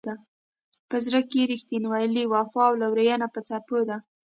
[0.89, 3.97] په زړه کې یې رښتینولي، وفا او لورینه په څپو ده.